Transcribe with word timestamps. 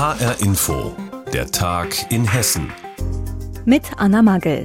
HR 0.00 0.40
Info, 0.40 0.96
der 1.30 1.50
Tag 1.50 2.10
in 2.10 2.24
Hessen. 2.24 2.72
Mit 3.66 3.82
Anna 3.98 4.22
Magel. 4.22 4.64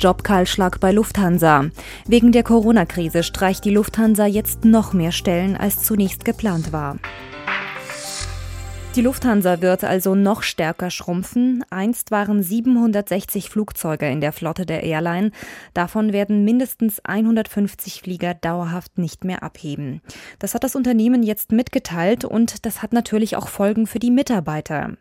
Jobkahlschlag 0.00 0.80
bei 0.80 0.90
Lufthansa. 0.90 1.66
Wegen 2.08 2.32
der 2.32 2.42
Corona-Krise 2.42 3.22
streicht 3.22 3.64
die 3.64 3.70
Lufthansa 3.70 4.26
jetzt 4.26 4.64
noch 4.64 4.92
mehr 4.92 5.12
Stellen, 5.12 5.56
als 5.56 5.84
zunächst 5.84 6.24
geplant 6.24 6.72
war. 6.72 6.96
Die 8.96 9.02
Lufthansa 9.02 9.60
wird 9.60 9.84
also 9.84 10.16
noch 10.16 10.42
stärker 10.42 10.90
schrumpfen. 10.90 11.64
Einst 11.70 12.10
waren 12.10 12.42
760 12.42 13.48
Flugzeuge 13.48 14.08
in 14.10 14.20
der 14.20 14.32
Flotte 14.32 14.66
der 14.66 14.82
Airline. 14.82 15.30
Davon 15.74 16.12
werden 16.12 16.44
mindestens 16.44 16.98
150 17.04 18.02
Flieger 18.02 18.34
dauerhaft 18.34 18.98
nicht 18.98 19.22
mehr 19.22 19.44
abheben. 19.44 20.02
Das 20.40 20.54
hat 20.54 20.64
das 20.64 20.74
Unternehmen 20.74 21.22
jetzt 21.22 21.52
mitgeteilt 21.52 22.24
und 22.24 22.66
das 22.66 22.82
hat 22.82 22.92
natürlich 22.92 23.36
auch 23.36 23.46
Folgen 23.46 23.86
für 23.86 24.00
die 24.00 24.10
Mitarbeiter. 24.10 24.96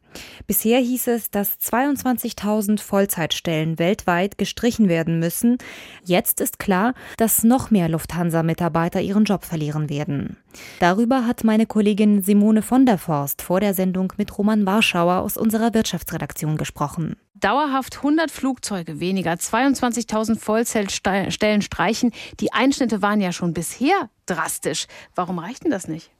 Bisher 0.47 0.79
hieß 0.79 1.07
es, 1.07 1.31
dass 1.31 1.59
22.000 1.59 2.79
Vollzeitstellen 2.79 3.79
weltweit 3.79 4.37
gestrichen 4.37 4.89
werden 4.89 5.19
müssen. 5.19 5.57
Jetzt 6.03 6.41
ist 6.41 6.59
klar, 6.59 6.93
dass 7.17 7.43
noch 7.43 7.71
mehr 7.71 7.89
Lufthansa-Mitarbeiter 7.89 9.01
ihren 9.01 9.25
Job 9.25 9.45
verlieren 9.45 9.89
werden. 9.89 10.37
Darüber 10.79 11.25
hat 11.25 11.43
meine 11.43 11.65
Kollegin 11.65 12.21
Simone 12.21 12.61
von 12.61 12.85
der 12.85 12.97
Forst 12.97 13.41
vor 13.41 13.59
der 13.59 13.73
Sendung 13.79 14.11
mit 14.17 14.37
Roman 14.37 14.65
Warschauer 14.65 15.19
aus 15.19 15.37
unserer 15.37 15.73
Wirtschaftsredaktion 15.73 16.57
gesprochen. 16.57 17.15
Dauerhaft 17.33 17.95
100 17.95 18.29
Flugzeuge 18.29 18.99
weniger, 18.99 19.31
22.000 19.31 20.37
Vollzeitstellen 20.37 21.61
streichen. 21.61 22.11
Die 22.41 22.51
Einschnitte 22.51 23.01
waren 23.01 23.21
ja 23.21 23.31
schon 23.31 23.53
bisher 23.53 24.09
drastisch. 24.25 24.87
Warum 25.15 25.39
reicht 25.39 25.63
denn 25.63 25.71
das 25.71 25.87
nicht? 25.87 26.11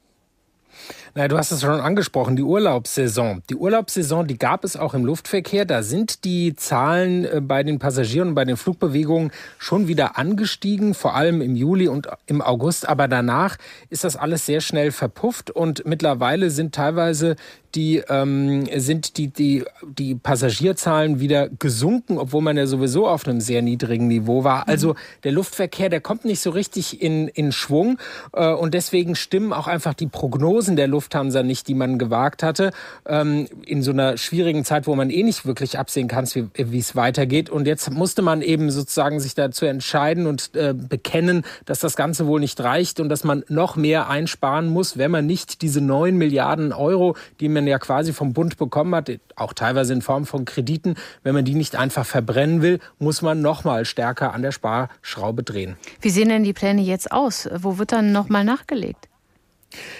Na, 1.14 1.28
du 1.28 1.36
hast 1.36 1.50
es 1.50 1.60
schon 1.60 1.80
angesprochen, 1.80 2.36
die 2.36 2.42
Urlaubssaison. 2.42 3.42
Die 3.50 3.56
Urlaubssaison, 3.56 4.26
die 4.26 4.38
gab 4.38 4.64
es 4.64 4.76
auch 4.76 4.94
im 4.94 5.04
Luftverkehr. 5.04 5.64
Da 5.64 5.82
sind 5.82 6.24
die 6.24 6.54
Zahlen 6.54 7.24
äh, 7.24 7.40
bei 7.40 7.62
den 7.62 7.78
Passagieren 7.78 8.28
und 8.28 8.34
bei 8.34 8.44
den 8.44 8.56
Flugbewegungen 8.56 9.32
schon 9.58 9.88
wieder 9.88 10.18
angestiegen, 10.18 10.94
vor 10.94 11.14
allem 11.14 11.40
im 11.42 11.56
Juli 11.56 11.88
und 11.88 12.08
im 12.26 12.40
August. 12.42 12.88
Aber 12.88 13.08
danach 13.08 13.56
ist 13.88 14.04
das 14.04 14.16
alles 14.16 14.46
sehr 14.46 14.60
schnell 14.60 14.92
verpufft 14.92 15.50
und 15.50 15.84
mittlerweile 15.86 16.50
sind 16.50 16.74
teilweise 16.74 17.36
die 17.74 18.02
ähm, 18.08 18.66
sind 18.76 19.16
die, 19.16 19.28
die, 19.28 19.64
die 19.86 20.14
Passagierzahlen 20.14 21.20
wieder 21.20 21.48
gesunken, 21.48 22.18
obwohl 22.18 22.42
man 22.42 22.56
ja 22.56 22.66
sowieso 22.66 23.06
auf 23.06 23.26
einem 23.26 23.40
sehr 23.40 23.62
niedrigen 23.62 24.08
Niveau 24.08 24.44
war. 24.44 24.68
Also 24.68 24.94
der 25.24 25.32
Luftverkehr, 25.32 25.88
der 25.88 26.00
kommt 26.00 26.24
nicht 26.24 26.40
so 26.40 26.50
richtig 26.50 27.02
in, 27.02 27.28
in 27.28 27.52
Schwung 27.52 27.98
äh, 28.32 28.52
und 28.52 28.74
deswegen 28.74 29.14
stimmen 29.14 29.52
auch 29.52 29.66
einfach 29.66 29.94
die 29.94 30.06
Prognosen 30.06 30.76
der 30.76 30.88
Lufthansa 30.88 31.42
nicht, 31.42 31.68
die 31.68 31.74
man 31.74 31.98
gewagt 31.98 32.42
hatte, 32.42 32.72
ähm, 33.06 33.46
in 33.64 33.82
so 33.82 33.92
einer 33.92 34.16
schwierigen 34.16 34.64
Zeit, 34.64 34.86
wo 34.86 34.94
man 34.94 35.10
eh 35.10 35.22
nicht 35.22 35.46
wirklich 35.46 35.78
absehen 35.78 36.08
kann, 36.08 36.26
wie 36.26 36.78
es 36.78 36.96
weitergeht. 36.96 37.50
Und 37.50 37.66
jetzt 37.66 37.90
musste 37.90 38.22
man 38.22 38.42
eben 38.42 38.70
sozusagen 38.70 39.20
sich 39.20 39.34
dazu 39.34 39.64
entscheiden 39.66 40.26
und 40.26 40.54
äh, 40.54 40.74
bekennen, 40.74 41.44
dass 41.64 41.80
das 41.80 41.96
Ganze 41.96 42.26
wohl 42.26 42.40
nicht 42.40 42.60
reicht 42.60 43.00
und 43.00 43.08
dass 43.08 43.24
man 43.24 43.44
noch 43.48 43.76
mehr 43.76 44.08
einsparen 44.08 44.68
muss, 44.68 44.98
wenn 44.98 45.10
man 45.10 45.26
nicht 45.26 45.62
diese 45.62 45.80
neun 45.80 46.16
Milliarden 46.16 46.72
Euro, 46.72 47.16
die 47.40 47.48
man 47.48 47.59
man 47.60 47.66
ja 47.66 47.78
quasi 47.78 48.12
vom 48.12 48.32
Bund 48.32 48.56
bekommen 48.56 48.94
hat, 48.94 49.10
auch 49.36 49.52
teilweise 49.52 49.92
in 49.92 50.02
Form 50.02 50.24
von 50.24 50.44
Krediten, 50.46 50.94
wenn 51.22 51.34
man 51.34 51.44
die 51.44 51.54
nicht 51.54 51.76
einfach 51.76 52.06
verbrennen 52.06 52.62
will, 52.62 52.80
muss 52.98 53.20
man 53.20 53.42
noch 53.42 53.64
mal 53.64 53.84
stärker 53.84 54.32
an 54.32 54.42
der 54.42 54.52
Sparschraube 54.52 55.42
drehen. 55.42 55.76
Wie 56.00 56.10
sehen 56.10 56.30
denn 56.30 56.44
die 56.44 56.54
Pläne 56.54 56.80
jetzt 56.80 57.12
aus? 57.12 57.48
Wo 57.54 57.76
wird 57.78 57.92
dann 57.92 58.12
noch 58.12 58.28
mal 58.28 58.44
nachgelegt? 58.44 59.09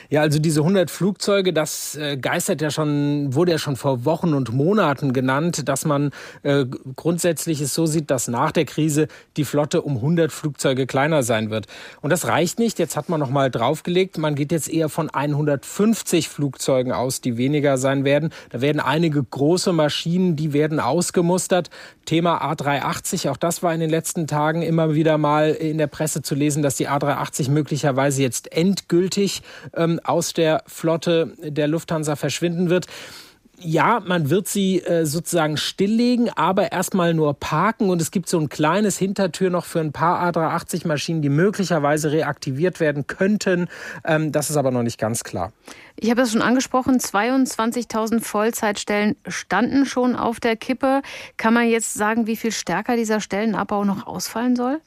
Ja, 0.08 0.22
also 0.22 0.40
diese 0.40 0.60
100 0.60 0.90
Flugzeuge, 0.90 1.52
das 1.52 1.94
äh, 1.94 2.16
geistert 2.16 2.60
ja 2.60 2.70
schon, 2.70 3.32
wurde 3.34 3.52
ja 3.52 3.58
schon 3.58 3.76
vor 3.76 4.04
Wochen 4.04 4.34
und 4.34 4.52
Monaten 4.52 5.12
genannt, 5.12 5.68
dass 5.68 5.84
man 5.84 6.10
äh, 6.42 6.66
grundsätzlich 6.96 7.60
es 7.60 7.74
so 7.74 7.86
sieht, 7.86 8.10
dass 8.10 8.26
nach 8.26 8.50
der 8.50 8.64
Krise 8.64 9.06
die 9.36 9.44
Flotte 9.44 9.82
um 9.82 9.96
100 9.96 10.32
Flugzeuge 10.32 10.86
kleiner 10.86 11.22
sein 11.22 11.50
wird. 11.50 11.66
Und 12.00 12.10
das 12.10 12.26
reicht 12.26 12.58
nicht. 12.58 12.78
Jetzt 12.80 12.96
hat 12.96 13.08
man 13.08 13.20
noch 13.20 13.30
mal 13.30 13.50
draufgelegt. 13.50 14.18
Man 14.18 14.34
geht 14.34 14.50
jetzt 14.50 14.68
eher 14.68 14.88
von 14.88 15.08
150 15.08 16.28
Flugzeugen 16.28 16.92
aus, 16.92 17.20
die 17.20 17.36
weniger 17.36 17.78
sein 17.78 18.04
werden. 18.04 18.30
Da 18.50 18.60
werden 18.60 18.80
einige 18.80 19.22
große 19.22 19.72
Maschinen, 19.72 20.34
die 20.34 20.52
werden 20.52 20.80
ausgemustert. 20.80 21.70
Thema 22.04 22.42
A380, 22.52 23.30
auch 23.30 23.36
das 23.36 23.62
war 23.62 23.72
in 23.72 23.78
den 23.78 23.90
letzten 23.90 24.26
Tagen 24.26 24.62
immer 24.62 24.94
wieder 24.94 25.16
mal 25.16 25.50
in 25.50 25.78
der 25.78 25.86
Presse 25.86 26.22
zu 26.22 26.34
lesen, 26.34 26.60
dass 26.60 26.74
die 26.74 26.88
A380 26.88 27.50
möglicherweise 27.50 28.22
jetzt 28.22 28.52
endgültig 28.52 29.42
ähm, 29.74 30.00
aus 30.04 30.32
der 30.32 30.62
Flotte 30.66 31.34
der 31.38 31.68
Lufthansa 31.68 32.16
verschwinden 32.16 32.70
wird 32.70 32.86
ja, 33.62 34.00
man 34.04 34.30
wird 34.30 34.48
sie 34.48 34.80
äh, 34.80 35.04
sozusagen 35.04 35.56
stilllegen, 35.56 36.30
aber 36.30 36.72
erstmal 36.72 37.14
nur 37.14 37.34
parken 37.34 37.90
und 37.90 38.00
es 38.00 38.10
gibt 38.10 38.28
so 38.28 38.38
ein 38.38 38.48
kleines 38.48 38.96
Hintertür 38.98 39.50
noch 39.50 39.66
für 39.66 39.80
ein 39.80 39.92
paar 39.92 40.22
A380-Maschinen, 40.30 41.22
die 41.22 41.28
möglicherweise 41.28 42.10
reaktiviert 42.10 42.80
werden 42.80 43.06
könnten. 43.06 43.68
Ähm, 44.04 44.32
das 44.32 44.50
ist 44.50 44.56
aber 44.56 44.70
noch 44.70 44.82
nicht 44.82 44.98
ganz 44.98 45.24
klar. 45.24 45.52
Ich 45.96 46.10
habe 46.10 46.22
es 46.22 46.32
schon 46.32 46.42
angesprochen, 46.42 46.98
22.000 46.98 48.20
Vollzeitstellen 48.20 49.16
standen 49.28 49.84
schon 49.84 50.16
auf 50.16 50.40
der 50.40 50.56
Kippe. 50.56 51.02
Kann 51.36 51.52
man 51.52 51.68
jetzt 51.68 51.94
sagen, 51.94 52.26
wie 52.26 52.36
viel 52.36 52.52
stärker 52.52 52.96
dieser 52.96 53.20
Stellenabbau 53.20 53.84
noch 53.84 54.06
ausfallen 54.06 54.56
soll? 54.56 54.80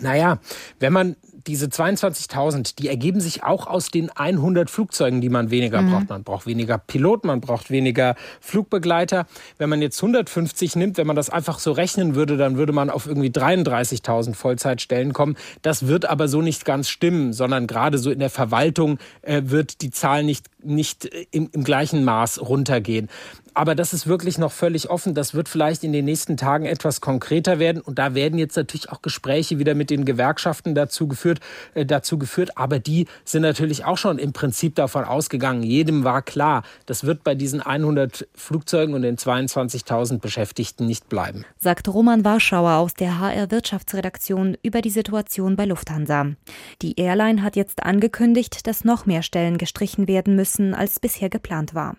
Naja, 0.00 0.38
wenn 0.78 0.92
man 0.92 1.16
diese 1.46 1.66
22.000, 1.66 2.76
die 2.78 2.88
ergeben 2.88 3.20
sich 3.20 3.42
auch 3.42 3.66
aus 3.66 3.90
den 3.90 4.10
100 4.10 4.70
Flugzeugen, 4.70 5.20
die 5.20 5.28
man 5.28 5.50
weniger 5.50 5.82
mhm. 5.82 5.90
braucht. 5.90 6.08
Man 6.08 6.24
braucht 6.24 6.46
weniger 6.46 6.78
Piloten, 6.78 7.26
man 7.26 7.40
braucht 7.40 7.70
weniger 7.70 8.14
Flugbegleiter. 8.40 9.26
Wenn 9.58 9.68
man 9.68 9.82
jetzt 9.82 10.02
150 10.02 10.76
nimmt, 10.76 10.96
wenn 10.96 11.06
man 11.06 11.16
das 11.16 11.30
einfach 11.30 11.58
so 11.58 11.72
rechnen 11.72 12.14
würde, 12.14 12.36
dann 12.36 12.56
würde 12.56 12.72
man 12.72 12.90
auf 12.90 13.06
irgendwie 13.06 13.30
33.000 13.30 14.34
Vollzeitstellen 14.34 15.12
kommen. 15.12 15.36
Das 15.62 15.86
wird 15.86 16.06
aber 16.06 16.28
so 16.28 16.42
nicht 16.42 16.64
ganz 16.64 16.88
stimmen, 16.88 17.32
sondern 17.32 17.66
gerade 17.66 17.98
so 17.98 18.10
in 18.10 18.18
der 18.18 18.30
Verwaltung 18.30 18.98
äh, 19.22 19.42
wird 19.44 19.82
die 19.82 19.90
Zahl 19.90 20.24
nicht, 20.24 20.46
nicht 20.62 21.06
äh, 21.06 21.26
im, 21.30 21.50
im 21.52 21.64
gleichen 21.64 22.04
Maß 22.04 22.40
runtergehen. 22.40 23.08
Aber 23.54 23.74
das 23.74 23.92
ist 23.92 24.06
wirklich 24.06 24.38
noch 24.38 24.52
völlig 24.52 24.88
offen. 24.88 25.14
Das 25.14 25.34
wird 25.34 25.48
vielleicht 25.48 25.84
in 25.84 25.92
den 25.92 26.04
nächsten 26.04 26.36
Tagen 26.36 26.64
etwas 26.64 27.00
konkreter 27.00 27.58
werden. 27.58 27.82
Und 27.82 27.98
da 27.98 28.14
werden 28.14 28.38
jetzt 28.38 28.56
natürlich 28.56 28.90
auch 28.90 29.02
Gespräche 29.02 29.58
wieder 29.58 29.74
mit 29.74 29.90
den 29.90 30.04
Gewerkschaften 30.04 30.74
dazu 30.74 31.06
geführt, 31.06 31.40
äh, 31.74 31.84
dazu 31.84 32.18
geführt. 32.18 32.56
Aber 32.56 32.78
die 32.78 33.06
sind 33.24 33.42
natürlich 33.42 33.84
auch 33.84 33.98
schon 33.98 34.18
im 34.18 34.32
Prinzip 34.32 34.74
davon 34.74 35.04
ausgegangen. 35.04 35.62
Jedem 35.62 36.04
war 36.04 36.22
klar, 36.22 36.62
das 36.86 37.04
wird 37.04 37.24
bei 37.24 37.34
diesen 37.34 37.60
100 37.60 38.26
Flugzeugen 38.34 38.94
und 38.94 39.02
den 39.02 39.16
22.000 39.16 40.18
Beschäftigten 40.20 40.86
nicht 40.86 41.08
bleiben. 41.08 41.44
Sagt 41.58 41.88
Roman 41.88 42.24
Warschauer 42.24 42.76
aus 42.76 42.94
der 42.94 43.20
HR 43.20 43.50
Wirtschaftsredaktion 43.50 44.56
über 44.62 44.80
die 44.80 44.90
Situation 44.90 45.56
bei 45.56 45.66
Lufthansa. 45.66 46.26
Die 46.80 46.98
Airline 46.98 47.42
hat 47.42 47.56
jetzt 47.56 47.82
angekündigt, 47.82 48.66
dass 48.66 48.84
noch 48.84 49.04
mehr 49.04 49.22
Stellen 49.22 49.58
gestrichen 49.58 50.08
werden 50.08 50.36
müssen, 50.36 50.74
als 50.74 51.00
bisher 51.00 51.28
geplant 51.28 51.74
war. 51.74 51.96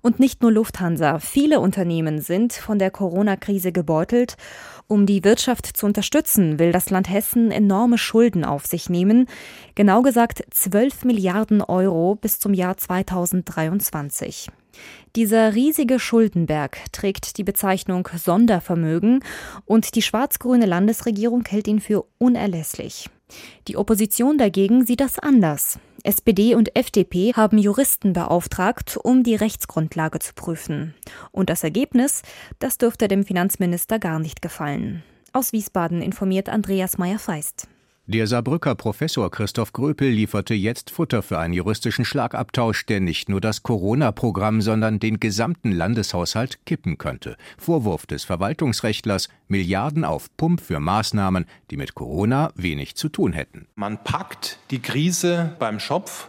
Und 0.00 0.20
nicht 0.20 0.42
nur 0.42 0.52
Lufthansa, 0.52 1.18
viele 1.18 1.60
Unternehmen 1.60 2.20
sind 2.20 2.52
von 2.52 2.78
der 2.78 2.90
Corona-Krise 2.90 3.72
gebeutelt. 3.72 4.36
Um 4.86 5.04
die 5.04 5.24
Wirtschaft 5.24 5.66
zu 5.66 5.86
unterstützen, 5.86 6.58
will 6.58 6.72
das 6.72 6.90
Land 6.90 7.10
Hessen 7.10 7.50
enorme 7.50 7.98
Schulden 7.98 8.44
auf 8.44 8.66
sich 8.66 8.88
nehmen. 8.88 9.26
Genau 9.74 10.02
gesagt 10.02 10.42
12 10.50 11.04
Milliarden 11.04 11.60
Euro 11.62 12.14
bis 12.14 12.38
zum 12.38 12.54
Jahr 12.54 12.76
2023. 12.76 14.48
Dieser 15.16 15.54
riesige 15.54 15.98
Schuldenberg 15.98 16.78
trägt 16.92 17.38
die 17.38 17.44
Bezeichnung 17.44 18.08
Sondervermögen 18.14 19.24
und 19.64 19.94
die 19.94 20.02
schwarz-grüne 20.02 20.66
Landesregierung 20.66 21.44
hält 21.46 21.66
ihn 21.66 21.80
für 21.80 22.04
unerlässlich. 22.18 23.10
Die 23.66 23.76
Opposition 23.76 24.38
dagegen 24.38 24.86
sieht 24.86 25.00
das 25.00 25.18
anders. 25.18 25.78
SPD 26.08 26.54
und 26.54 26.74
FDP 26.74 27.34
haben 27.34 27.58
Juristen 27.58 28.14
beauftragt, 28.14 28.96
um 28.96 29.22
die 29.22 29.34
Rechtsgrundlage 29.34 30.20
zu 30.20 30.32
prüfen. 30.32 30.94
Und 31.32 31.50
das 31.50 31.64
Ergebnis, 31.64 32.22
das 32.58 32.78
dürfte 32.78 33.08
dem 33.08 33.24
Finanzminister 33.24 33.98
gar 33.98 34.18
nicht 34.18 34.40
gefallen. 34.40 35.02
Aus 35.34 35.52
Wiesbaden 35.52 36.00
informiert 36.00 36.48
Andreas 36.48 36.96
Meyer-Feist. 36.96 37.68
Der 38.10 38.26
Saarbrücker 38.26 38.74
Professor 38.74 39.30
Christoph 39.30 39.74
Gröpel 39.74 40.08
lieferte 40.08 40.54
jetzt 40.54 40.88
Futter 40.88 41.20
für 41.20 41.38
einen 41.38 41.52
juristischen 41.52 42.06
Schlagabtausch, 42.06 42.86
der 42.86 43.00
nicht 43.00 43.28
nur 43.28 43.42
das 43.42 43.62
Corona-Programm, 43.62 44.62
sondern 44.62 44.98
den 44.98 45.20
gesamten 45.20 45.72
Landeshaushalt 45.72 46.64
kippen 46.64 46.96
könnte. 46.96 47.36
Vorwurf 47.58 48.06
des 48.06 48.24
Verwaltungsrechtlers, 48.24 49.28
Milliarden 49.48 50.06
auf 50.06 50.34
Pump 50.38 50.62
für 50.62 50.80
Maßnahmen, 50.80 51.44
die 51.70 51.76
mit 51.76 51.94
Corona 51.94 52.50
wenig 52.54 52.96
zu 52.96 53.10
tun 53.10 53.34
hätten. 53.34 53.66
Man 53.74 54.02
packt 54.02 54.58
die 54.70 54.80
Krise 54.80 55.54
beim 55.58 55.78
Schopf, 55.78 56.28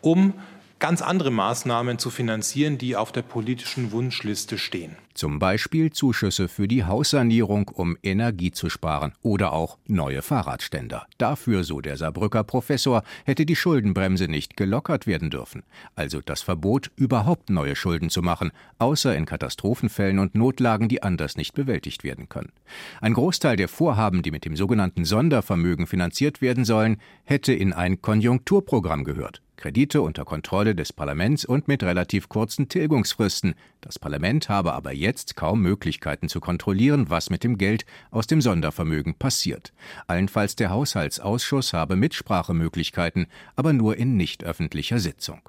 um 0.00 0.34
ganz 0.80 1.00
andere 1.00 1.30
Maßnahmen 1.30 2.00
zu 2.00 2.10
finanzieren, 2.10 2.76
die 2.76 2.96
auf 2.96 3.12
der 3.12 3.22
politischen 3.22 3.92
Wunschliste 3.92 4.58
stehen. 4.58 4.96
Zum 5.20 5.38
Beispiel 5.38 5.92
Zuschüsse 5.92 6.48
für 6.48 6.66
die 6.66 6.86
Haussanierung, 6.86 7.68
um 7.68 7.98
Energie 8.02 8.52
zu 8.52 8.70
sparen 8.70 9.12
oder 9.20 9.52
auch 9.52 9.76
neue 9.86 10.22
Fahrradständer. 10.22 11.06
Dafür, 11.18 11.62
so 11.62 11.82
der 11.82 11.98
Saarbrücker 11.98 12.42
Professor, 12.42 13.02
hätte 13.26 13.44
die 13.44 13.54
Schuldenbremse 13.54 14.28
nicht 14.28 14.56
gelockert 14.56 15.06
werden 15.06 15.28
dürfen. 15.28 15.62
Also 15.94 16.22
das 16.24 16.40
Verbot, 16.40 16.90
überhaupt 16.96 17.50
neue 17.50 17.76
Schulden 17.76 18.08
zu 18.08 18.22
machen, 18.22 18.50
außer 18.78 19.14
in 19.14 19.26
Katastrophenfällen 19.26 20.20
und 20.20 20.34
Notlagen, 20.34 20.88
die 20.88 21.02
anders 21.02 21.36
nicht 21.36 21.52
bewältigt 21.52 22.02
werden 22.02 22.30
können. 22.30 22.52
Ein 23.02 23.12
Großteil 23.12 23.56
der 23.56 23.68
Vorhaben, 23.68 24.22
die 24.22 24.30
mit 24.30 24.46
dem 24.46 24.56
sogenannten 24.56 25.04
Sondervermögen 25.04 25.86
finanziert 25.86 26.40
werden 26.40 26.64
sollen, 26.64 26.96
hätte 27.24 27.52
in 27.52 27.74
ein 27.74 28.00
Konjunkturprogramm 28.00 29.04
gehört. 29.04 29.42
Kredite 29.60 30.00
unter 30.00 30.24
Kontrolle 30.24 30.74
des 30.74 30.90
Parlaments 30.92 31.44
und 31.44 31.68
mit 31.68 31.82
relativ 31.82 32.30
kurzen 32.30 32.70
Tilgungsfristen. 32.70 33.54
Das 33.82 33.98
Parlament 33.98 34.48
habe 34.48 34.72
aber 34.72 34.92
jetzt 34.94 35.36
kaum 35.36 35.60
Möglichkeiten 35.60 36.30
zu 36.30 36.40
kontrollieren, 36.40 37.10
was 37.10 37.28
mit 37.28 37.44
dem 37.44 37.58
Geld 37.58 37.84
aus 38.10 38.26
dem 38.26 38.40
Sondervermögen 38.40 39.16
passiert. 39.16 39.74
Allenfalls 40.06 40.56
der 40.56 40.70
Haushaltsausschuss 40.70 41.74
habe 41.74 41.94
Mitsprachemöglichkeiten, 41.94 43.26
aber 43.54 43.74
nur 43.74 43.98
in 43.98 44.16
nicht 44.16 44.44
öffentlicher 44.44 44.98
Sitzung. 44.98 45.42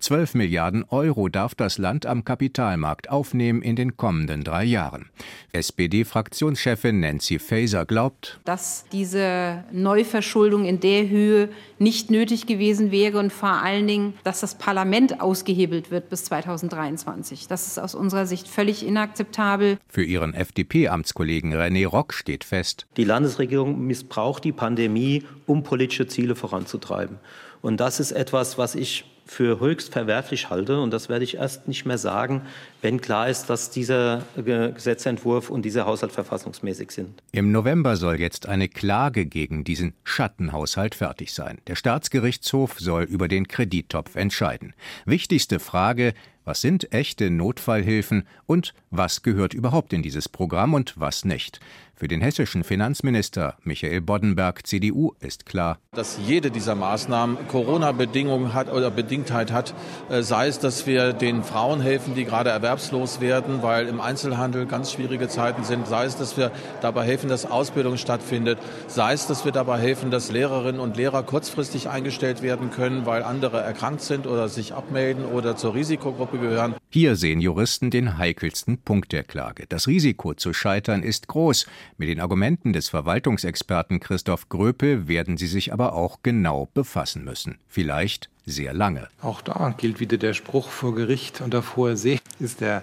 12 0.00 0.34
Milliarden 0.34 0.84
Euro 0.88 1.28
darf 1.28 1.54
das 1.54 1.78
Land 1.78 2.06
am 2.06 2.24
Kapitalmarkt 2.24 3.10
aufnehmen 3.10 3.62
in 3.62 3.76
den 3.76 3.96
kommenden 3.96 4.44
drei 4.44 4.64
Jahren. 4.64 5.10
SPD-Fraktionschefin 5.52 7.00
Nancy 7.00 7.38
Faeser 7.38 7.84
glaubt, 7.84 8.40
dass 8.44 8.84
diese 8.92 9.64
Neuverschuldung 9.72 10.64
in 10.64 10.80
der 10.80 11.08
Höhe 11.08 11.48
nicht 11.78 12.10
nötig 12.10 12.46
gewesen 12.46 12.90
wäre 12.90 13.18
und 13.18 13.32
vor 13.32 13.62
allen 13.62 13.86
Dingen, 13.86 14.14
dass 14.24 14.40
das 14.40 14.56
Parlament 14.56 15.20
ausgehebelt 15.20 15.90
wird 15.90 16.08
bis 16.08 16.24
2023. 16.24 17.48
Das 17.48 17.66
ist 17.66 17.78
aus 17.78 17.94
unserer 17.94 18.26
Sicht 18.26 18.48
völlig 18.48 18.86
inakzeptabel. 18.86 19.78
Für 19.88 20.04
ihren 20.04 20.34
FDP-Amtskollegen 20.34 21.52
René 21.54 21.86
Rock 21.86 22.14
steht 22.14 22.44
fest, 22.44 22.86
die 22.96 23.04
Landesregierung 23.04 23.86
missbraucht 23.86 24.44
die 24.44 24.52
Pandemie, 24.52 25.24
um 25.46 25.62
politische 25.62 26.06
Ziele 26.06 26.34
voranzutreiben. 26.34 27.18
Und 27.60 27.78
das 27.78 28.00
ist 28.00 28.12
etwas, 28.12 28.58
was 28.58 28.74
ich 28.74 29.04
für 29.26 29.60
höchst 29.60 29.92
verwerflich 29.92 30.50
halte. 30.50 30.80
Und 30.80 30.90
das 30.90 31.08
werde 31.08 31.24
ich 31.24 31.36
erst 31.36 31.68
nicht 31.68 31.86
mehr 31.86 31.98
sagen, 31.98 32.42
wenn 32.80 33.00
klar 33.00 33.28
ist, 33.28 33.46
dass 33.46 33.70
dieser 33.70 34.22
Gesetzentwurf 34.36 35.50
und 35.50 35.64
dieser 35.64 35.86
Haushalt 35.86 36.12
verfassungsmäßig 36.12 36.90
sind. 36.90 37.22
Im 37.32 37.52
November 37.52 37.96
soll 37.96 38.20
jetzt 38.20 38.46
eine 38.46 38.68
Klage 38.68 39.26
gegen 39.26 39.64
diesen 39.64 39.94
Schattenhaushalt 40.04 40.94
fertig 40.94 41.32
sein. 41.32 41.58
Der 41.66 41.76
Staatsgerichtshof 41.76 42.78
soll 42.78 43.04
über 43.04 43.28
den 43.28 43.48
Kredittopf 43.48 44.16
entscheiden. 44.16 44.74
Wichtigste 45.06 45.60
Frage, 45.60 46.14
was 46.44 46.60
sind 46.60 46.92
echte 46.92 47.30
Notfallhilfen 47.30 48.26
und 48.46 48.74
was 48.90 49.22
gehört 49.22 49.54
überhaupt 49.54 49.92
in 49.92 50.02
dieses 50.02 50.28
Programm 50.28 50.74
und 50.74 50.94
was 50.98 51.24
nicht? 51.24 51.60
Für 52.02 52.08
den 52.08 52.20
hessischen 52.20 52.64
Finanzminister 52.64 53.56
Michael 53.62 54.00
Boddenberg, 54.00 54.66
CDU, 54.66 55.12
ist 55.20 55.46
klar, 55.46 55.78
dass 55.92 56.18
jede 56.26 56.50
dieser 56.50 56.74
Maßnahmen 56.74 57.46
Corona-Bedingungen 57.46 58.54
hat 58.54 58.72
oder 58.72 58.90
Bedingtheit 58.90 59.52
hat, 59.52 59.72
äh, 60.10 60.22
sei 60.22 60.48
es, 60.48 60.58
dass 60.58 60.84
wir 60.88 61.12
den 61.12 61.44
Frauen 61.44 61.80
helfen, 61.80 62.16
die 62.16 62.24
gerade 62.24 62.50
erwerbslos 62.50 63.20
werden, 63.20 63.62
weil 63.62 63.86
im 63.86 64.00
Einzelhandel 64.00 64.66
ganz 64.66 64.90
schwierige 64.90 65.28
Zeiten 65.28 65.62
sind, 65.62 65.86
sei 65.86 66.06
es, 66.06 66.16
dass 66.16 66.36
wir 66.36 66.50
dabei 66.80 67.04
helfen, 67.04 67.28
dass 67.28 67.46
Ausbildung 67.46 67.96
stattfindet, 67.96 68.58
sei 68.88 69.12
es, 69.12 69.28
dass 69.28 69.44
wir 69.44 69.52
dabei 69.52 69.78
helfen, 69.78 70.10
dass 70.10 70.32
Lehrerinnen 70.32 70.80
und 70.80 70.96
Lehrer 70.96 71.22
kurzfristig 71.22 71.88
eingestellt 71.88 72.42
werden 72.42 72.70
können, 72.72 73.06
weil 73.06 73.22
andere 73.22 73.60
erkrankt 73.60 74.00
sind 74.00 74.26
oder 74.26 74.48
sich 74.48 74.74
abmelden 74.74 75.24
oder 75.24 75.54
zur 75.54 75.74
Risikogruppe 75.74 76.38
gehören. 76.38 76.74
Hier 76.90 77.14
sehen 77.14 77.40
Juristen 77.40 77.90
den 77.90 78.18
heikelsten 78.18 78.78
Punkt 78.78 79.12
der 79.12 79.22
Klage. 79.22 79.66
Das 79.68 79.86
Risiko 79.86 80.34
zu 80.34 80.52
scheitern 80.52 81.04
ist 81.04 81.28
groß. 81.28 81.66
Mit 81.98 82.08
den 82.08 82.20
Argumenten 82.20 82.72
des 82.72 82.88
Verwaltungsexperten 82.88 84.00
Christoph 84.00 84.48
Gröpel 84.48 85.08
werden 85.08 85.36
sie 85.36 85.46
sich 85.46 85.72
aber 85.72 85.92
auch 85.92 86.18
genau 86.22 86.68
befassen 86.74 87.24
müssen. 87.24 87.58
Vielleicht 87.68 88.30
sehr 88.46 88.72
lange. 88.72 89.08
Auch 89.20 89.40
da 89.40 89.74
gilt 89.76 90.00
wieder 90.00 90.16
der 90.16 90.34
Spruch 90.34 90.68
vor 90.68 90.94
Gericht 90.94 91.40
und 91.40 91.54
auf 91.54 91.76
hoher 91.76 91.96
See 91.96 92.18
ist 92.40 92.60
der 92.60 92.82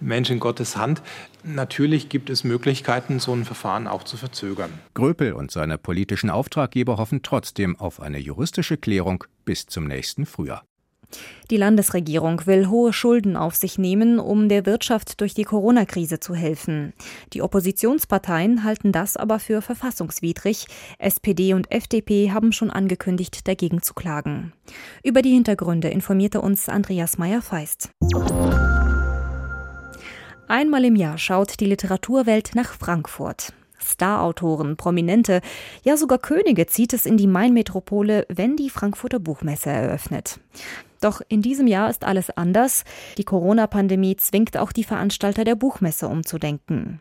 Mensch 0.00 0.30
in 0.30 0.40
Gottes 0.40 0.76
Hand. 0.76 1.02
Natürlich 1.44 2.08
gibt 2.08 2.30
es 2.30 2.44
Möglichkeiten, 2.44 3.20
so 3.20 3.32
ein 3.32 3.44
Verfahren 3.44 3.86
auch 3.86 4.02
zu 4.02 4.16
verzögern. 4.16 4.70
Gröpel 4.94 5.32
und 5.32 5.50
seine 5.50 5.78
politischen 5.78 6.30
Auftraggeber 6.30 6.98
hoffen 6.98 7.22
trotzdem 7.22 7.78
auf 7.78 8.00
eine 8.00 8.18
juristische 8.18 8.76
Klärung 8.76 9.24
bis 9.44 9.66
zum 9.66 9.86
nächsten 9.86 10.26
Frühjahr. 10.26 10.64
Die 11.50 11.56
Landesregierung 11.56 12.46
will 12.46 12.68
hohe 12.68 12.92
Schulden 12.92 13.36
auf 13.36 13.54
sich 13.54 13.78
nehmen, 13.78 14.18
um 14.18 14.48
der 14.48 14.66
Wirtschaft 14.66 15.20
durch 15.20 15.34
die 15.34 15.44
Corona-Krise 15.44 16.20
zu 16.20 16.34
helfen. 16.34 16.92
Die 17.32 17.42
Oppositionsparteien 17.42 18.64
halten 18.64 18.92
das 18.92 19.16
aber 19.16 19.38
für 19.38 19.62
verfassungswidrig. 19.62 20.66
SPD 20.98 21.54
und 21.54 21.70
FDP 21.70 22.30
haben 22.32 22.52
schon 22.52 22.70
angekündigt, 22.70 23.46
dagegen 23.46 23.82
zu 23.82 23.94
klagen. 23.94 24.52
Über 25.02 25.22
die 25.22 25.32
Hintergründe 25.32 25.88
informierte 25.88 26.40
uns 26.40 26.68
Andreas 26.68 27.18
Meyer-Feist. 27.18 27.90
Einmal 30.48 30.84
im 30.84 30.96
Jahr 30.96 31.18
schaut 31.18 31.60
die 31.60 31.66
Literaturwelt 31.66 32.54
nach 32.54 32.74
Frankfurt. 32.74 33.52
Starautoren, 33.78 34.76
Prominente, 34.76 35.40
ja 35.82 35.96
sogar 35.96 36.18
Könige 36.18 36.66
zieht 36.66 36.92
es 36.92 37.06
in 37.06 37.16
die 37.16 37.26
Mainmetropole, 37.26 38.26
wenn 38.28 38.56
die 38.56 38.70
Frankfurter 38.70 39.18
Buchmesse 39.18 39.70
eröffnet. 39.70 40.40
Doch 41.02 41.20
in 41.28 41.42
diesem 41.42 41.66
Jahr 41.66 41.90
ist 41.90 42.04
alles 42.04 42.30
anders. 42.30 42.84
Die 43.18 43.24
Corona-Pandemie 43.24 44.16
zwingt 44.16 44.56
auch 44.56 44.72
die 44.72 44.84
Veranstalter 44.84 45.44
der 45.44 45.56
Buchmesse 45.56 46.08
umzudenken. 46.08 47.00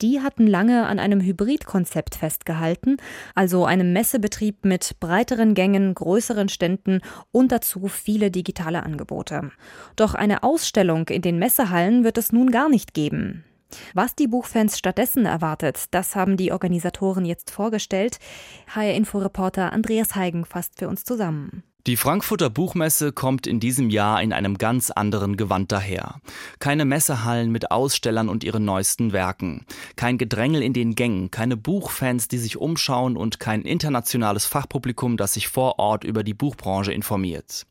Die 0.00 0.20
hatten 0.20 0.46
lange 0.46 0.86
an 0.86 0.98
einem 0.98 1.20
Hybridkonzept 1.20 2.14
festgehalten, 2.14 2.98
also 3.34 3.64
einem 3.64 3.92
Messebetrieb 3.92 4.64
mit 4.64 4.96
breiteren 5.00 5.54
Gängen, 5.54 5.94
größeren 5.94 6.48
Ständen 6.48 7.00
und 7.32 7.52
dazu 7.52 7.88
viele 7.88 8.30
digitale 8.30 8.82
Angebote. 8.82 9.50
Doch 9.96 10.14
eine 10.14 10.42
Ausstellung 10.42 11.08
in 11.08 11.22
den 11.22 11.38
Messehallen 11.38 12.04
wird 12.04 12.18
es 12.18 12.32
nun 12.32 12.50
gar 12.50 12.68
nicht 12.68 12.94
geben. 12.94 13.44
Was 13.92 14.14
die 14.14 14.28
Buchfans 14.28 14.78
stattdessen 14.78 15.26
erwartet, 15.26 15.86
das 15.90 16.16
haben 16.16 16.38
die 16.38 16.52
Organisatoren 16.52 17.26
jetzt 17.26 17.50
vorgestellt. 17.50 18.18
HR-Info-Reporter 18.74 19.72
Andreas 19.72 20.14
Heigen 20.14 20.46
fasst 20.46 20.78
für 20.78 20.88
uns 20.88 21.04
zusammen. 21.04 21.62
Die 21.86 21.96
Frankfurter 21.96 22.50
Buchmesse 22.50 23.12
kommt 23.12 23.46
in 23.46 23.60
diesem 23.60 23.88
Jahr 23.88 24.20
in 24.20 24.34
einem 24.34 24.58
ganz 24.58 24.90
anderen 24.90 25.38
Gewand 25.38 25.72
daher. 25.72 26.16
Keine 26.58 26.84
Messehallen 26.84 27.50
mit 27.50 27.70
Ausstellern 27.70 28.28
und 28.28 28.44
ihren 28.44 28.66
neuesten 28.66 29.14
Werken. 29.14 29.64
Kein 29.96 30.18
Gedrängel 30.18 30.62
in 30.62 30.74
den 30.74 30.96
Gängen, 30.96 31.30
keine 31.30 31.56
Buchfans, 31.56 32.28
die 32.28 32.36
sich 32.36 32.58
umschauen 32.58 33.16
und 33.16 33.40
kein 33.40 33.62
internationales 33.62 34.44
Fachpublikum, 34.44 35.16
das 35.16 35.32
sich 35.32 35.48
vor 35.48 35.78
Ort 35.78 36.04
über 36.04 36.24
die 36.24 36.34
Buchbranche 36.34 36.92
informiert. 36.92 37.64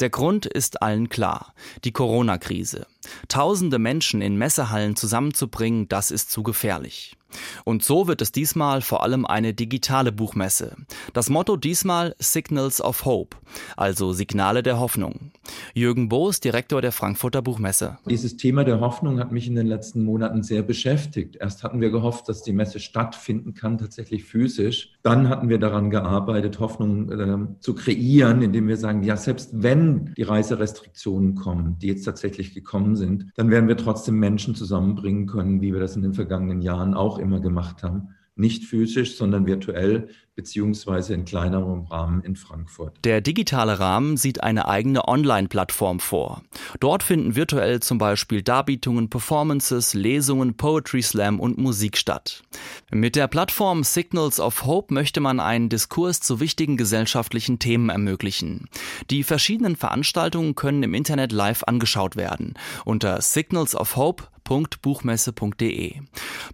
Der 0.00 0.08
Grund 0.08 0.46
ist 0.46 0.80
allen 0.80 1.10
klar. 1.10 1.52
Die 1.84 1.92
Corona-Krise. 1.92 2.86
Tausende 3.28 3.78
Menschen 3.78 4.22
in 4.22 4.38
Messehallen 4.38 4.96
zusammenzubringen, 4.96 5.90
das 5.90 6.10
ist 6.10 6.30
zu 6.30 6.42
gefährlich. 6.42 7.17
Und 7.64 7.84
so 7.84 8.06
wird 8.06 8.22
es 8.22 8.32
diesmal 8.32 8.80
vor 8.80 9.02
allem 9.02 9.26
eine 9.26 9.54
digitale 9.54 10.12
Buchmesse. 10.12 10.76
Das 11.12 11.28
Motto 11.28 11.56
diesmal 11.56 12.14
Signals 12.18 12.80
of 12.80 13.04
Hope, 13.04 13.36
also 13.76 14.12
Signale 14.12 14.62
der 14.62 14.78
Hoffnung. 14.80 15.32
Jürgen 15.74 16.08
Boos, 16.08 16.40
Direktor 16.40 16.80
der 16.80 16.92
Frankfurter 16.92 17.42
Buchmesse. 17.42 17.98
Dieses 18.08 18.36
Thema 18.36 18.64
der 18.64 18.80
Hoffnung 18.80 19.18
hat 19.18 19.32
mich 19.32 19.46
in 19.46 19.54
den 19.54 19.66
letzten 19.66 20.04
Monaten 20.04 20.42
sehr 20.42 20.62
beschäftigt. 20.62 21.36
Erst 21.36 21.62
hatten 21.62 21.80
wir 21.80 21.90
gehofft, 21.90 22.28
dass 22.28 22.42
die 22.42 22.52
Messe 22.52 22.80
stattfinden 22.80 23.54
kann, 23.54 23.78
tatsächlich 23.78 24.24
physisch. 24.24 24.97
Dann 25.02 25.28
hatten 25.28 25.48
wir 25.48 25.58
daran 25.58 25.90
gearbeitet, 25.90 26.58
Hoffnung 26.58 27.10
äh, 27.10 27.60
zu 27.60 27.74
kreieren, 27.74 28.42
indem 28.42 28.66
wir 28.66 28.76
sagen, 28.76 29.04
ja, 29.04 29.16
selbst 29.16 29.62
wenn 29.62 30.12
die 30.16 30.24
Reiserestriktionen 30.24 31.36
kommen, 31.36 31.78
die 31.78 31.86
jetzt 31.86 32.04
tatsächlich 32.04 32.52
gekommen 32.52 32.96
sind, 32.96 33.26
dann 33.36 33.50
werden 33.50 33.68
wir 33.68 33.76
trotzdem 33.76 34.18
Menschen 34.18 34.54
zusammenbringen 34.54 35.26
können, 35.26 35.60
wie 35.60 35.72
wir 35.72 35.80
das 35.80 35.94
in 35.94 36.02
den 36.02 36.14
vergangenen 36.14 36.62
Jahren 36.62 36.94
auch 36.94 37.18
immer 37.18 37.40
gemacht 37.40 37.82
haben. 37.82 38.08
Nicht 38.38 38.64
physisch, 38.64 39.16
sondern 39.16 39.46
virtuell 39.46 40.08
beziehungsweise 40.36 41.14
in 41.14 41.24
kleinerem 41.24 41.82
Rahmen 41.86 42.22
in 42.22 42.36
Frankfurt. 42.36 42.96
Der 43.02 43.20
digitale 43.20 43.80
Rahmen 43.80 44.16
sieht 44.16 44.44
eine 44.44 44.68
eigene 44.68 45.08
Online-Plattform 45.08 45.98
vor. 45.98 46.42
Dort 46.78 47.02
finden 47.02 47.34
virtuell 47.34 47.80
zum 47.80 47.98
Beispiel 47.98 48.42
Darbietungen, 48.42 49.10
Performances, 49.10 49.94
Lesungen, 49.94 50.56
Poetry 50.56 51.02
Slam 51.02 51.40
und 51.40 51.58
Musik 51.58 51.96
statt. 51.96 52.44
Mit 52.92 53.16
der 53.16 53.26
Plattform 53.26 53.82
Signals 53.82 54.38
of 54.38 54.64
Hope 54.64 54.94
möchte 54.94 55.18
man 55.18 55.40
einen 55.40 55.70
Diskurs 55.70 56.20
zu 56.20 56.38
wichtigen 56.38 56.76
gesellschaftlichen 56.76 57.58
Themen 57.58 57.88
ermöglichen. 57.88 58.68
Die 59.10 59.24
verschiedenen 59.24 59.74
Veranstaltungen 59.74 60.54
können 60.54 60.84
im 60.84 60.94
Internet 60.94 61.32
live 61.32 61.64
angeschaut 61.64 62.14
werden. 62.14 62.54
Unter 62.84 63.20
Signals 63.20 63.74
of 63.74 63.96
Hope 63.96 64.28
www.buchmesse.de. 64.48 66.00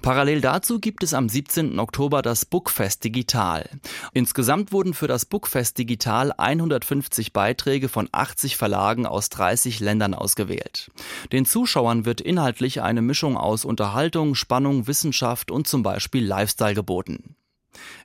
Parallel 0.02 0.40
dazu 0.40 0.80
gibt 0.80 1.02
es 1.02 1.14
am 1.14 1.28
17. 1.28 1.78
Oktober 1.78 2.22
das 2.22 2.44
Bookfest 2.44 3.04
Digital. 3.04 3.68
Insgesamt 4.12 4.72
wurden 4.72 4.94
für 4.94 5.06
das 5.08 5.24
Bookfest 5.24 5.78
Digital 5.78 6.32
150 6.36 7.32
Beiträge 7.32 7.88
von 7.88 8.08
80 8.12 8.56
Verlagen 8.56 9.06
aus 9.06 9.28
30 9.30 9.80
Ländern 9.80 10.14
ausgewählt. 10.14 10.90
Den 11.32 11.46
Zuschauern 11.46 12.04
wird 12.04 12.20
inhaltlich 12.20 12.82
eine 12.82 13.02
Mischung 13.02 13.36
aus 13.36 13.64
Unterhaltung, 13.64 14.34
Spannung, 14.34 14.86
Wissenschaft 14.86 15.50
und 15.50 15.66
zum 15.66 15.82
Beispiel 15.82 16.24
Lifestyle 16.24 16.74
geboten. 16.74 17.36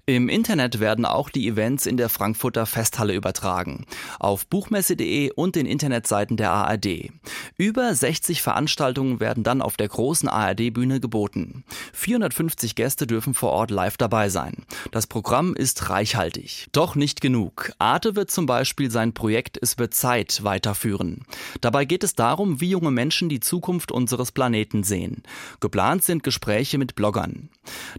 Im 0.09 0.27
Internet 0.27 0.79
werden 0.79 1.05
auch 1.05 1.29
die 1.29 1.47
Events 1.47 1.85
in 1.85 1.95
der 1.95 2.09
Frankfurter 2.09 2.65
Festhalle 2.65 3.13
übertragen. 3.13 3.85
Auf 4.17 4.47
buchmesse.de 4.47 5.31
und 5.35 5.55
den 5.55 5.67
Internetseiten 5.67 6.35
der 6.35 6.49
ARD. 6.49 7.11
Über 7.57 7.93
60 7.93 8.41
Veranstaltungen 8.41 9.19
werden 9.19 9.43
dann 9.43 9.61
auf 9.61 9.77
der 9.77 9.87
großen 9.87 10.27
ARD-Bühne 10.27 10.99
geboten. 10.99 11.63
450 11.93 12.73
Gäste 12.73 13.05
dürfen 13.05 13.35
vor 13.35 13.51
Ort 13.51 13.69
live 13.69 13.97
dabei 13.97 14.29
sein. 14.29 14.65
Das 14.89 15.05
Programm 15.05 15.53
ist 15.53 15.91
reichhaltig. 15.91 16.69
Doch 16.71 16.95
nicht 16.95 17.21
genug. 17.21 17.71
Arte 17.77 18.15
wird 18.15 18.31
zum 18.31 18.47
Beispiel 18.47 18.89
sein 18.89 19.13
Projekt 19.13 19.59
Es 19.61 19.77
wird 19.77 19.93
Zeit 19.93 20.43
weiterführen. 20.43 21.23
Dabei 21.61 21.85
geht 21.85 22.03
es 22.03 22.15
darum, 22.15 22.61
wie 22.61 22.71
junge 22.71 22.89
Menschen 22.89 23.29
die 23.29 23.41
Zukunft 23.41 23.91
unseres 23.91 24.31
Planeten 24.31 24.81
sehen. 24.81 25.21
Geplant 25.59 26.03
sind 26.03 26.23
Gespräche 26.23 26.79
mit 26.79 26.95
Bloggern. 26.95 27.49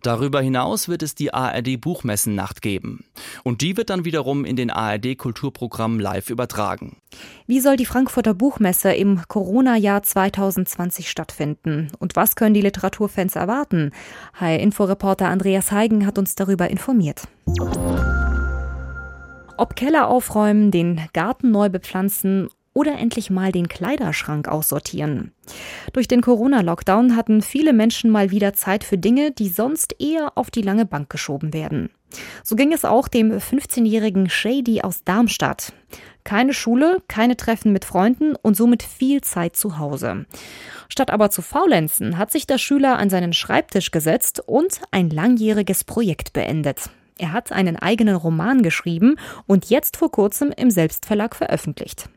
Darüber 0.03 0.41
hinaus 0.41 0.89
wird 0.89 1.05
es 1.05 1.15
die 1.15 1.33
ARD 1.33 1.60
Buch 1.62 2.00
Buchmessennacht 2.00 2.62
geben. 2.62 3.05
Und 3.43 3.61
die 3.61 3.76
wird 3.76 3.90
dann 3.90 4.05
wiederum 4.05 4.45
in 4.45 4.57
den 4.57 4.71
ARD 4.71 5.19
Kulturprogrammen 5.19 6.00
live 6.00 6.31
übertragen. 6.31 6.97
Wie 7.47 7.61
soll 7.61 7.76
die 7.76 7.85
Frankfurter 7.85 8.33
Buchmesse 8.33 8.93
im 8.93 9.23
Corona-Jahr 9.29 10.02
2020 10.02 11.11
stattfinden? 11.11 11.88
Und 11.99 12.17
was 12.17 12.37
können 12.37 12.55
die 12.55 12.62
Literaturfans 12.62 13.37
erwarten? 13.37 13.90
HR-Inforeporter 14.35 15.29
Andreas 15.29 15.73
Heigen 15.73 16.07
hat 16.07 16.17
uns 16.17 16.37
darüber 16.37 16.71
informiert. 16.71 17.23
Ob 19.57 19.76
Keller 19.76 20.09
aufräumen, 20.09 20.71
den 20.71 21.02
Garten 21.12 21.50
neu 21.50 21.69
bepflanzen 21.69 22.49
oder 22.81 22.97
endlich 22.97 23.29
mal 23.29 23.53
den 23.53 23.69
Kleiderschrank 23.69 24.49
aussortieren. 24.49 25.33
Durch 25.93 26.09
den 26.09 26.23
Corona-Lockdown 26.23 27.15
hatten 27.15 27.43
viele 27.43 27.75
Menschen 27.75 28.11
mal 28.11 28.31
wieder 28.31 28.55
Zeit 28.55 28.85
für 28.85 28.97
Dinge, 28.97 29.33
die 29.33 29.51
sonst 29.51 29.97
eher 30.01 30.39
auf 30.39 30.51
die 30.51 30.63
lange 30.63 30.87
Bank 30.87 31.11
geschoben 31.11 31.53
werden. 31.53 31.91
So 32.43 32.57
ging 32.57 32.73
es 32.73 32.87
auch 32.87 33.07
dem 33.07 33.33
15-jährigen 33.33 34.31
Shady 34.31 34.81
aus 34.81 35.05
Darmstadt. 35.05 35.75
Keine 36.25 36.55
Schule, 36.55 37.03
keine 37.07 37.37
Treffen 37.37 37.71
mit 37.71 37.85
Freunden 37.85 38.35
und 38.35 38.57
somit 38.57 38.83
viel 38.83 39.21
Zeit 39.21 39.57
zu 39.57 39.79
Hause. 39.79 40.25
Statt 40.89 41.11
aber 41.11 41.31
zu 41.31 41.43
faulenzen, 41.43 42.17
hat 42.17 42.33
sich 42.33 42.47
der 42.47 42.59
Schüler 42.59 42.99
an 42.99 43.11
seinen 43.11 43.35
Schreibtisch 43.35 43.91
gesetzt 43.91 44.41
und 44.47 44.81
ein 44.91 45.11
langjähriges 45.11 45.85
Projekt 45.85 46.33
beendet. 46.33 46.89
Er 47.19 47.35
hat 47.35 47.53
einen 47.53 47.77
eigenen 47.77 48.17
Roman 48.17 48.63
geschrieben 48.63 49.17
und 49.47 49.69
jetzt 49.69 49.99
vor 49.99 50.11
kurzem 50.11 50.51
im 50.57 50.71
Selbstverlag 50.71 51.37
veröffentlicht. 51.37 52.09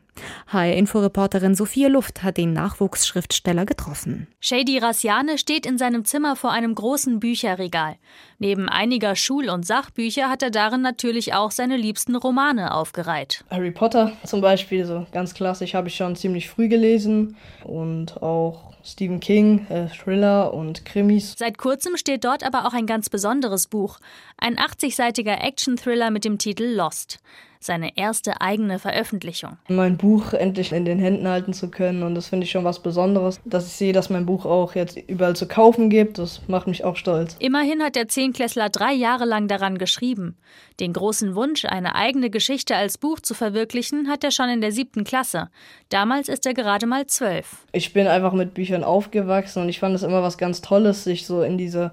HR-Inforeporterin 0.46 1.54
Sophia 1.54 1.88
Luft 1.88 2.22
hat 2.22 2.36
den 2.36 2.52
Nachwuchsschriftsteller 2.52 3.66
getroffen. 3.66 4.28
Shady 4.40 4.78
Rassiane 4.78 5.38
steht 5.38 5.66
in 5.66 5.78
seinem 5.78 6.04
Zimmer 6.04 6.36
vor 6.36 6.52
einem 6.52 6.74
großen 6.74 7.20
Bücherregal. 7.20 7.96
Neben 8.38 8.68
einiger 8.68 9.16
Schul- 9.16 9.48
und 9.48 9.66
Sachbücher 9.66 10.28
hat 10.28 10.42
er 10.42 10.50
darin 10.50 10.82
natürlich 10.82 11.34
auch 11.34 11.50
seine 11.50 11.76
liebsten 11.76 12.16
Romane 12.16 12.74
aufgereiht. 12.74 13.44
Harry 13.50 13.70
Potter 13.70 14.12
zum 14.24 14.40
Beispiel, 14.40 14.84
so 14.84 15.06
ganz 15.12 15.34
klassisch, 15.34 15.74
habe 15.74 15.88
ich 15.88 15.96
schon 15.96 16.16
ziemlich 16.16 16.48
früh 16.48 16.68
gelesen. 16.68 17.36
Und 17.64 18.22
auch 18.22 18.74
Stephen 18.84 19.18
King, 19.18 19.66
äh, 19.70 19.88
Thriller 19.88 20.52
und 20.52 20.84
Krimis. 20.84 21.34
Seit 21.38 21.56
kurzem 21.56 21.96
steht 21.96 22.24
dort 22.24 22.44
aber 22.44 22.66
auch 22.66 22.74
ein 22.74 22.86
ganz 22.86 23.08
besonderes 23.08 23.66
Buch. 23.66 23.98
Ein 24.36 24.58
80-seitiger 24.58 25.40
Action-Thriller 25.40 26.10
mit 26.10 26.24
dem 26.24 26.36
Titel 26.36 26.64
Lost 26.64 27.18
seine 27.64 27.96
erste 27.96 28.40
eigene 28.40 28.78
Veröffentlichung. 28.78 29.56
Mein 29.68 29.96
Buch 29.96 30.32
endlich 30.32 30.72
in 30.72 30.84
den 30.84 30.98
Händen 30.98 31.26
halten 31.28 31.52
zu 31.52 31.70
können 31.70 32.02
und 32.02 32.14
das 32.14 32.28
finde 32.28 32.44
ich 32.44 32.50
schon 32.50 32.64
was 32.64 32.80
Besonderes, 32.80 33.40
dass 33.44 33.66
ich 33.66 33.72
sehe, 33.72 33.92
dass 33.92 34.10
mein 34.10 34.26
Buch 34.26 34.44
auch 34.44 34.74
jetzt 34.74 34.96
überall 34.96 35.36
zu 35.36 35.48
kaufen 35.48 35.90
gibt, 35.90 36.18
das 36.18 36.42
macht 36.48 36.66
mich 36.66 36.84
auch 36.84 36.96
stolz. 36.96 37.36
Immerhin 37.38 37.82
hat 37.82 37.96
der 37.96 38.08
Zehnklässler 38.08 38.68
drei 38.68 38.92
Jahre 38.92 39.24
lang 39.24 39.48
daran 39.48 39.78
geschrieben. 39.78 40.36
Den 40.80 40.92
großen 40.92 41.34
Wunsch, 41.34 41.64
eine 41.64 41.94
eigene 41.94 42.30
Geschichte 42.30 42.76
als 42.76 42.98
Buch 42.98 43.20
zu 43.20 43.34
verwirklichen, 43.34 44.08
hat 44.08 44.24
er 44.24 44.30
schon 44.30 44.48
in 44.48 44.60
der 44.60 44.72
siebten 44.72 45.04
Klasse. 45.04 45.48
Damals 45.88 46.28
ist 46.28 46.46
er 46.46 46.54
gerade 46.54 46.86
mal 46.86 47.06
zwölf. 47.06 47.64
Ich 47.72 47.92
bin 47.92 48.06
einfach 48.06 48.32
mit 48.32 48.54
Büchern 48.54 48.84
aufgewachsen 48.84 49.62
und 49.62 49.68
ich 49.68 49.78
fand 49.78 49.94
es 49.94 50.02
immer 50.02 50.22
was 50.22 50.38
ganz 50.38 50.60
Tolles, 50.60 51.04
sich 51.04 51.26
so 51.26 51.42
in 51.42 51.58
diese 51.58 51.92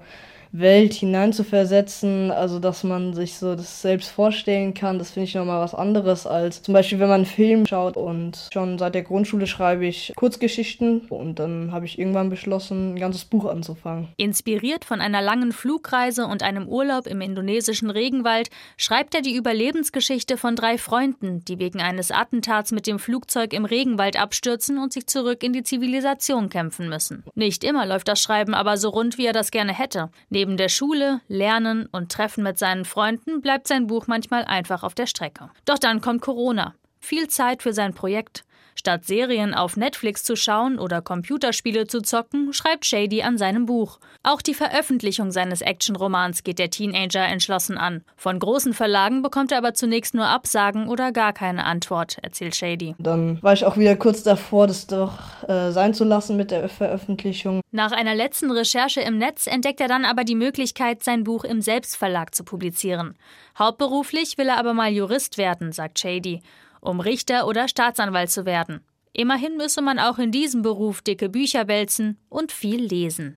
Welt 0.52 0.92
hineinzuversetzen, 0.92 2.30
also 2.30 2.58
dass 2.58 2.84
man 2.84 3.14
sich 3.14 3.38
so 3.38 3.54
das 3.54 3.80
selbst 3.80 4.10
vorstellen 4.10 4.74
kann, 4.74 4.98
das 4.98 5.10
finde 5.10 5.24
ich 5.24 5.34
nochmal 5.34 5.60
was 5.60 5.74
anderes 5.74 6.26
als 6.26 6.62
zum 6.62 6.74
Beispiel, 6.74 6.98
wenn 7.00 7.08
man 7.08 7.22
einen 7.22 7.26
Film 7.26 7.66
schaut 7.66 7.96
und 7.96 8.48
schon 8.52 8.78
seit 8.78 8.94
der 8.94 9.02
Grundschule 9.02 9.46
schreibe 9.46 9.86
ich 9.86 10.12
Kurzgeschichten 10.14 11.00
und 11.08 11.38
dann 11.38 11.72
habe 11.72 11.86
ich 11.86 11.98
irgendwann 11.98 12.28
beschlossen, 12.28 12.94
ein 12.94 12.98
ganzes 12.98 13.24
Buch 13.24 13.46
anzufangen. 13.46 14.08
Inspiriert 14.18 14.84
von 14.84 15.00
einer 15.00 15.22
langen 15.22 15.52
Flugreise 15.52 16.26
und 16.26 16.42
einem 16.42 16.68
Urlaub 16.68 17.06
im 17.06 17.20
indonesischen 17.20 17.90
Regenwald 17.90 18.50
schreibt 18.76 19.14
er 19.14 19.22
die 19.22 19.34
Überlebensgeschichte 19.34 20.36
von 20.36 20.54
drei 20.54 20.76
Freunden, 20.76 21.44
die 21.46 21.58
wegen 21.58 21.80
eines 21.80 22.10
Attentats 22.10 22.72
mit 22.72 22.86
dem 22.86 22.98
Flugzeug 22.98 23.54
im 23.54 23.64
Regenwald 23.64 24.20
abstürzen 24.20 24.78
und 24.78 24.92
sich 24.92 25.06
zurück 25.06 25.42
in 25.42 25.52
die 25.52 25.62
Zivilisation 25.62 26.50
kämpfen 26.50 26.88
müssen. 26.88 27.24
Nicht 27.34 27.64
immer 27.64 27.86
läuft 27.86 28.08
das 28.08 28.20
Schreiben 28.20 28.54
aber 28.54 28.76
so 28.76 28.90
rund, 28.90 29.16
wie 29.16 29.26
er 29.26 29.32
das 29.32 29.50
gerne 29.50 29.72
hätte. 29.72 30.10
Neben 30.42 30.56
der 30.56 30.68
Schule, 30.68 31.20
Lernen 31.28 31.86
und 31.92 32.10
Treffen 32.10 32.42
mit 32.42 32.58
seinen 32.58 32.84
Freunden 32.84 33.42
bleibt 33.42 33.68
sein 33.68 33.86
Buch 33.86 34.08
manchmal 34.08 34.44
einfach 34.44 34.82
auf 34.82 34.92
der 34.92 35.06
Strecke. 35.06 35.50
Doch 35.66 35.78
dann 35.78 36.00
kommt 36.00 36.20
Corona. 36.20 36.74
Viel 36.98 37.28
Zeit 37.28 37.62
für 37.62 37.72
sein 37.72 37.94
Projekt. 37.94 38.42
Statt 38.74 39.04
Serien 39.04 39.54
auf 39.54 39.76
Netflix 39.76 40.24
zu 40.24 40.36
schauen 40.36 40.78
oder 40.78 41.02
Computerspiele 41.02 41.86
zu 41.86 42.00
zocken, 42.00 42.52
schreibt 42.52 42.86
Shady 42.86 43.22
an 43.22 43.38
seinem 43.38 43.66
Buch. 43.66 43.98
Auch 44.22 44.42
die 44.42 44.54
Veröffentlichung 44.54 45.30
seines 45.30 45.60
Actionromans 45.60 46.42
geht 46.42 46.58
der 46.58 46.70
Teenager 46.70 47.24
entschlossen 47.24 47.76
an. 47.76 48.02
Von 48.16 48.38
großen 48.38 48.72
Verlagen 48.72 49.22
bekommt 49.22 49.52
er 49.52 49.58
aber 49.58 49.74
zunächst 49.74 50.14
nur 50.14 50.26
Absagen 50.26 50.88
oder 50.88 51.12
gar 51.12 51.32
keine 51.32 51.64
Antwort, 51.64 52.18
erzählt 52.22 52.56
Shady. 52.56 52.94
Dann 52.98 53.42
war 53.42 53.52
ich 53.52 53.64
auch 53.64 53.76
wieder 53.76 53.96
kurz 53.96 54.22
davor, 54.22 54.66
das 54.66 54.86
doch 54.86 55.12
äh, 55.48 55.70
sein 55.70 55.94
zu 55.94 56.04
lassen 56.04 56.36
mit 56.36 56.50
der 56.50 56.68
Veröffentlichung. 56.68 57.60
Nach 57.70 57.92
einer 57.92 58.14
letzten 58.14 58.50
Recherche 58.50 59.00
im 59.00 59.18
Netz 59.18 59.46
entdeckt 59.46 59.80
er 59.80 59.88
dann 59.88 60.04
aber 60.04 60.24
die 60.24 60.34
Möglichkeit, 60.34 61.02
sein 61.02 61.24
Buch 61.24 61.44
im 61.44 61.60
Selbstverlag 61.60 62.34
zu 62.34 62.44
publizieren. 62.44 63.16
Hauptberuflich 63.58 64.38
will 64.38 64.48
er 64.48 64.58
aber 64.58 64.74
mal 64.74 64.90
Jurist 64.90 65.38
werden, 65.38 65.72
sagt 65.72 65.98
Shady 65.98 66.42
um 66.82 67.00
Richter 67.00 67.46
oder 67.46 67.68
Staatsanwalt 67.68 68.30
zu 68.30 68.44
werden. 68.44 68.82
Immerhin 69.14 69.58
müsse 69.58 69.82
man 69.82 69.98
auch 69.98 70.18
in 70.18 70.32
diesem 70.32 70.62
Beruf 70.62 71.02
dicke 71.02 71.28
Bücher 71.28 71.68
wälzen 71.68 72.16
und 72.30 72.50
viel 72.50 72.82
lesen. 72.82 73.36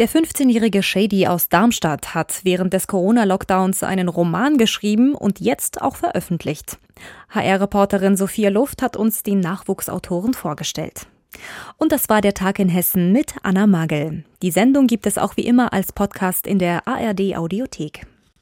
Der 0.00 0.08
15-jährige 0.08 0.82
Shady 0.82 1.28
aus 1.28 1.48
Darmstadt 1.48 2.12
hat 2.14 2.40
während 2.42 2.72
des 2.72 2.88
Corona-Lockdowns 2.88 3.84
einen 3.84 4.08
Roman 4.08 4.58
geschrieben 4.58 5.14
und 5.14 5.38
jetzt 5.40 5.80
auch 5.80 5.94
veröffentlicht. 5.94 6.78
HR-Reporterin 7.30 8.16
Sophia 8.16 8.50
Luft 8.50 8.82
hat 8.82 8.96
uns 8.96 9.22
den 9.22 9.38
Nachwuchsautoren 9.38 10.34
vorgestellt. 10.34 11.06
Und 11.78 11.92
das 11.92 12.08
war 12.08 12.20
der 12.20 12.34
Tag 12.34 12.58
in 12.58 12.68
Hessen 12.68 13.12
mit 13.12 13.34
Anna 13.42 13.66
Magel. 13.66 14.24
Die 14.42 14.50
Sendung 14.50 14.88
gibt 14.88 15.06
es 15.06 15.18
auch 15.18 15.36
wie 15.36 15.46
immer 15.46 15.72
als 15.72 15.92
Podcast 15.92 16.48
in 16.48 16.58
der 16.58 16.86
ARD 16.88 17.36
Audiothek. 17.36 18.06